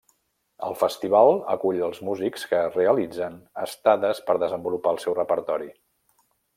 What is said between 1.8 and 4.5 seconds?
els músics que realitzen estades per